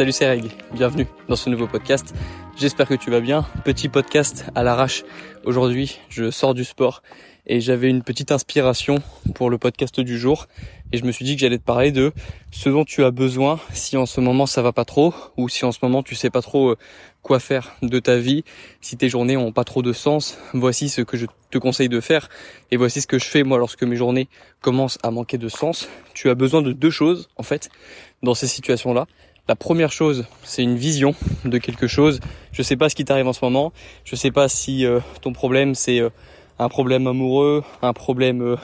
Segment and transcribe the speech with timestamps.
[0.00, 2.14] Salut c'est Reg, bienvenue dans ce nouveau podcast.
[2.56, 3.44] J'espère que tu vas bien.
[3.66, 5.04] Petit podcast à l'arrache.
[5.44, 7.02] Aujourd'hui, je sors du sport
[7.46, 9.02] et j'avais une petite inspiration
[9.34, 10.46] pour le podcast du jour
[10.90, 12.12] et je me suis dit que j'allais te parler de
[12.50, 15.66] ce dont tu as besoin si en ce moment ça va pas trop ou si
[15.66, 16.78] en ce moment tu sais pas trop euh,
[17.22, 18.44] quoi faire de ta vie,
[18.80, 22.00] si tes journées ont pas trop de sens, voici ce que je te conseille de
[22.00, 22.30] faire
[22.70, 24.28] et voici ce que je fais moi lorsque mes journées
[24.62, 25.88] commencent à manquer de sens.
[26.14, 27.68] Tu as besoin de deux choses en fait
[28.22, 29.06] dans ces situations-là.
[29.50, 31.12] La première chose, c'est une vision
[31.44, 32.20] de quelque chose.
[32.52, 33.72] Je sais pas ce qui t'arrive en ce moment.
[34.04, 36.08] Je sais pas si euh, ton problème c'est euh,
[36.60, 38.56] un problème amoureux, un problème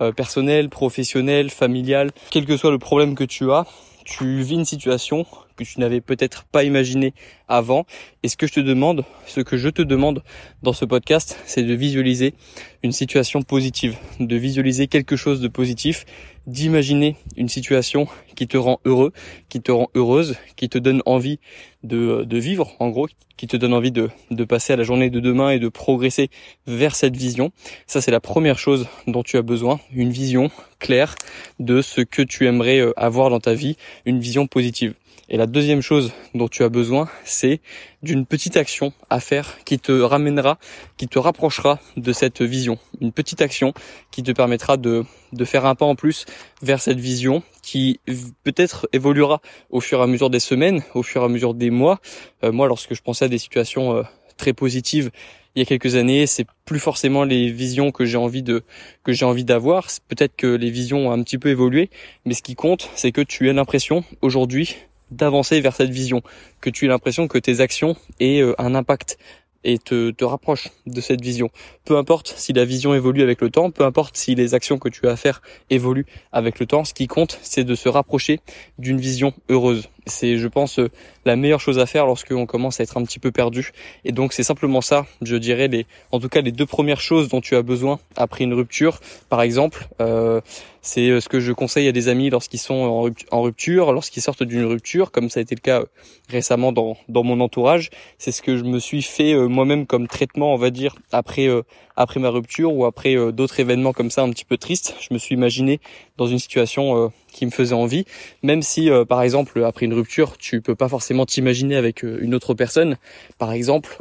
[0.00, 3.66] euh, personnel, professionnel, familial, quel que soit le problème que tu as,
[4.04, 5.26] tu vis une situation
[5.64, 7.14] que tu n'avais peut-être pas imaginé
[7.48, 7.86] avant.
[8.22, 10.22] Et ce que je te demande, ce que je te demande
[10.62, 12.34] dans ce podcast, c'est de visualiser
[12.82, 16.04] une situation positive, de visualiser quelque chose de positif,
[16.46, 19.12] d'imaginer une situation qui te rend heureux,
[19.48, 21.38] qui te rend heureuse, qui te donne envie
[21.82, 25.10] de, de vivre, en gros, qui te donne envie de, de passer à la journée
[25.10, 26.30] de demain et de progresser
[26.66, 27.52] vers cette vision.
[27.86, 31.14] Ça, c'est la première chose dont tu as besoin, une vision claire
[31.58, 34.94] de ce que tu aimerais euh, avoir dans ta vie, une vision positive.
[35.32, 37.60] Et la deuxième chose dont tu as besoin, c'est
[38.02, 40.58] d'une petite action à faire qui te ramènera,
[40.96, 42.78] qui te rapprochera de cette vision.
[43.00, 43.72] Une petite action
[44.10, 46.26] qui te permettra de, de faire un pas en plus
[46.62, 48.00] vers cette vision qui
[48.42, 51.70] peut-être évoluera au fur et à mesure des semaines, au fur et à mesure des
[51.70, 52.00] mois.
[52.42, 54.02] Euh, moi, lorsque je pensais à des situations euh,
[54.36, 55.12] très positives
[55.56, 58.62] il y a quelques années, c'est plus forcément les visions que j'ai envie de
[59.02, 59.88] que j'ai envie d'avoir.
[60.06, 61.90] Peut-être que les visions ont un petit peu évolué,
[62.24, 64.76] mais ce qui compte, c'est que tu as l'impression aujourd'hui
[65.10, 66.22] d'avancer vers cette vision,
[66.60, 69.18] que tu aies l'impression que tes actions aient euh, un impact
[69.64, 71.50] et te, te rapproche de cette vision.
[71.84, 74.88] Peu importe si la vision évolue avec le temps, peu importe si les actions que
[74.88, 78.40] tu as à faire évoluent avec le temps, ce qui compte, c'est de se rapprocher
[78.78, 79.88] d'une vision heureuse.
[80.06, 80.80] C'est, je pense,
[81.24, 83.72] la meilleure chose à faire lorsqu'on commence à être un petit peu perdu.
[84.04, 87.28] Et donc, c'est simplement ça, je dirais, les, en tout cas, les deux premières choses
[87.28, 89.00] dont tu as besoin après une rupture.
[89.28, 90.40] Par exemple, euh,
[90.82, 94.64] c'est ce que je conseille à des amis lorsqu'ils sont en rupture, lorsqu'ils sortent d'une
[94.64, 95.84] rupture, comme ça a été le cas
[96.28, 97.90] récemment dans, dans mon entourage.
[98.18, 101.48] C'est ce que je me suis fait euh, moi-même comme traitement, on va dire, après
[101.48, 101.62] euh,
[101.96, 104.96] après ma rupture ou après euh, d'autres événements comme ça un petit peu tristes.
[105.00, 105.80] Je me suis imaginé
[106.16, 108.04] dans une situation qui me faisait envie,
[108.42, 109.99] même si par exemple après une rupture,
[110.38, 112.96] tu peux pas forcément t'imaginer avec une autre personne.
[113.38, 113.98] Par exemple,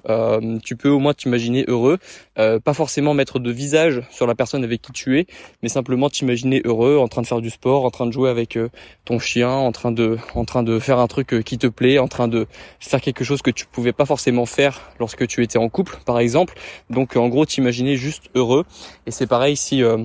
[0.64, 1.98] tu peux au moins t'imaginer heureux,
[2.36, 5.26] pas forcément mettre de visage sur la personne avec qui tu es,
[5.62, 8.58] mais simplement t'imaginer heureux, en train de faire du sport, en train de jouer avec
[9.06, 12.08] ton chien, en train de en train de faire un truc qui te plaît, en
[12.08, 12.48] train de
[12.80, 16.20] faire quelque chose que tu pouvais pas forcément faire lorsque tu étais en couple, par
[16.20, 16.54] exemple.
[16.90, 18.66] Donc en gros, t'imaginer juste heureux.
[19.06, 20.04] Et c'est pareil si euh,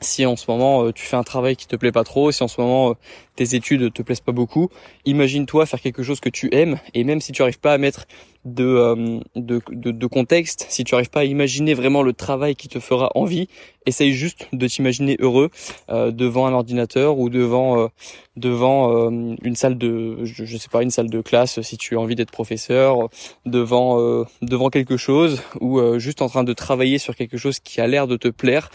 [0.00, 2.42] si en ce moment euh, tu fais un travail qui te plaît pas trop, si
[2.42, 2.94] en ce moment euh,
[3.40, 4.68] tes études te plaisent pas beaucoup,
[5.06, 8.06] imagine-toi faire quelque chose que tu aimes et même si tu arrives pas à mettre
[8.44, 12.68] de, de, de, de, contexte, si tu arrives pas à imaginer vraiment le travail qui
[12.68, 13.48] te fera envie,
[13.86, 15.50] essaye juste de t'imaginer heureux
[15.90, 17.88] euh, devant un ordinateur ou devant euh,
[18.36, 21.96] devant euh, une salle de je, je, sais pas une salle de classe si tu
[21.96, 23.08] as envie d'être professeur
[23.44, 27.86] devant devant quelque chose ou juste en train de travailler sur quelque chose qui a
[27.86, 28.70] l'air de te plaire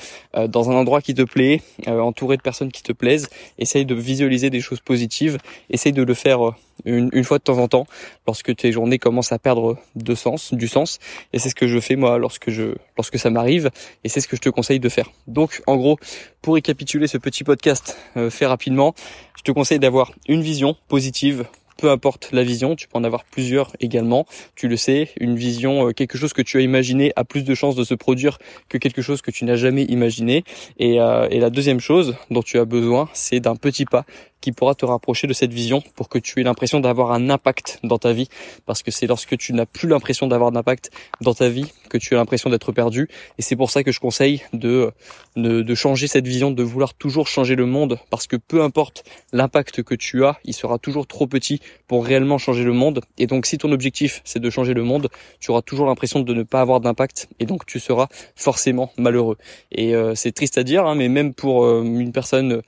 [0.48, 4.50] dans un endroit qui te plaît entouré de personnes qui te plaisent essaye de visualiser
[4.50, 5.38] des choses positives
[5.70, 7.88] essaye de le faire une, une, fois de temps en temps
[8.28, 11.00] lorsque tes journées commencent à perdre de sens, du sens.
[11.34, 13.70] Et c'est ce que je fais moi lorsque je, lorsque ça m'arrive.
[14.04, 15.12] Et c'est ce que je te conseille de faire.
[15.28, 15.98] Donc, en gros,
[16.42, 18.94] pour récapituler ce petit podcast euh, fait rapidement,
[19.38, 21.46] je te conseille d'avoir une vision positive
[21.78, 24.26] peu importe la vision, tu peux en avoir plusieurs également.
[24.56, 27.54] Tu le sais, une vision, euh, quelque chose que tu as imaginé a plus de
[27.56, 28.38] chances de se produire
[28.70, 30.44] que quelque chose que tu n'as jamais imaginé.
[30.80, 34.06] Et, euh, et la deuxième chose dont tu as besoin, c'est d'un petit pas
[34.46, 37.80] qui pourra te rapprocher de cette vision pour que tu aies l'impression d'avoir un impact
[37.84, 38.28] dans ta vie.
[38.68, 42.14] Parce que c'est lorsque tu n'as plus l'impression d'avoir d'impact dans ta vie que tu
[42.14, 43.10] as l'impression d'être perdu.
[43.40, 44.92] Et c'est pour ça que je conseille de,
[45.36, 47.98] de changer cette vision, de vouloir toujours changer le monde.
[48.12, 52.38] Parce que peu importe l'impact que tu as, il sera toujours trop petit pour réellement
[52.38, 53.02] changer le monde.
[53.18, 55.10] Et donc si ton objectif c'est de changer le monde,
[55.40, 57.28] tu auras toujours l'impression de ne pas avoir d'impact.
[57.40, 59.38] Et donc tu seras forcément malheureux.
[59.72, 62.62] Et euh, c'est triste à dire, hein, mais même pour euh, une personne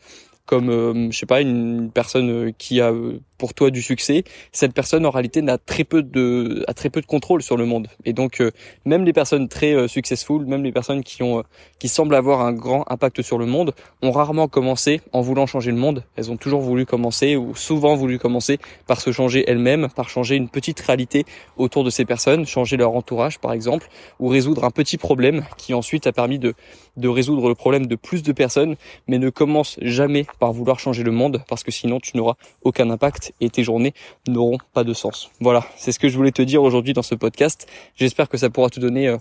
[0.45, 2.94] comme euh, je sais pas une personne qui a
[3.38, 7.01] pour toi du succès, cette personne en réalité n'a très peu de a très peu
[7.01, 7.88] de contrôle sur le monde.
[8.06, 8.42] Et donc
[8.86, 11.44] même les personnes très successful, même les personnes qui ont
[11.80, 15.72] qui semblent avoir un grand impact sur le monde, ont rarement commencé en voulant changer
[15.72, 16.04] le monde.
[16.16, 20.36] Elles ont toujours voulu commencer ou souvent voulu commencer par se changer elles-mêmes, par changer
[20.36, 21.25] une petite réalité
[21.57, 23.88] autour de ces personnes, changer leur entourage par exemple,
[24.19, 26.54] ou résoudre un petit problème qui ensuite a permis de
[26.98, 28.75] de résoudre le problème de plus de personnes,
[29.07, 32.90] mais ne commence jamais par vouloir changer le monde parce que sinon tu n'auras aucun
[32.90, 33.94] impact et tes journées
[34.27, 35.29] n'auront pas de sens.
[35.39, 37.68] Voilà, c'est ce que je voulais te dire aujourd'hui dans ce podcast.
[37.95, 39.18] J'espère que ça pourra te donner euh,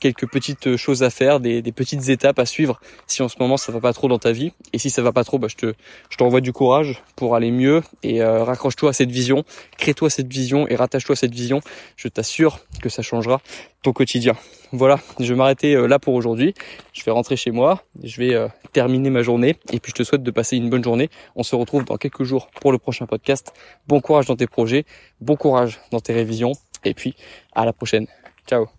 [0.00, 3.72] quelques petites choses à faire, des, petites étapes à suivre si en ce moment ça
[3.72, 4.52] va pas trop dans ta vie.
[4.72, 5.74] Et si ça va pas trop, bah, je te
[6.10, 9.44] je t'envoie du courage pour aller mieux et euh, raccroche-toi à cette vision,
[9.78, 11.60] crée-toi cette vision et rattache-toi à cette vision.
[11.96, 13.40] Je t'assure que ça changera
[13.82, 14.36] ton quotidien.
[14.72, 16.54] Voilà, je vais m'arrêter euh, là pour aujourd'hui.
[16.92, 20.02] Je vais rentrer chez moi, je vais euh, terminer ma journée et puis je te
[20.02, 21.08] souhaite de passer une bonne journée.
[21.36, 23.52] On se retrouve dans quelques jours pour le prochain podcast.
[23.86, 24.84] Bon courage dans tes projets,
[25.20, 26.52] bon courage dans tes révisions
[26.84, 27.14] et puis
[27.54, 28.06] à la prochaine.
[28.48, 28.75] Ciao